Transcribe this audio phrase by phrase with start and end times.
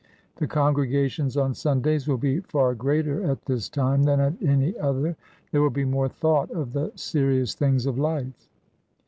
[0.37, 4.75] The congregations on the Sundays will be far greater at this time than at any
[4.79, 5.15] other;
[5.51, 8.49] there will be more thought of the serious things of life.